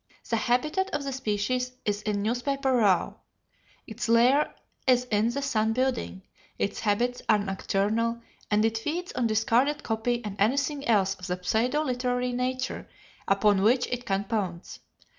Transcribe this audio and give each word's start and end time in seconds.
The 0.27 0.35
habitat 0.37 0.89
of 0.95 1.03
the 1.03 1.13
species 1.13 1.73
is 1.85 2.01
in 2.01 2.23
Newspaper 2.23 2.73
Row; 2.73 3.17
its 3.85 4.09
lair 4.09 4.55
is 4.87 5.03
in 5.11 5.29
the 5.29 5.43
Sun 5.43 5.73
building, 5.73 6.23
its 6.57 6.79
habits 6.79 7.21
are 7.29 7.37
nocturnal, 7.37 8.19
and 8.49 8.65
it 8.65 8.79
feeds 8.79 9.11
on 9.11 9.27
discarded 9.27 9.83
copy 9.83 10.25
and 10.25 10.35
anything 10.39 10.87
else 10.87 11.13
of 11.13 11.29
a 11.29 11.43
pseudo 11.43 11.83
literary 11.83 12.31
nature 12.33 12.89
upon 13.27 13.61
which 13.61 13.85
it 13.91 14.07
can 14.07 14.23
pounce. 14.23 14.79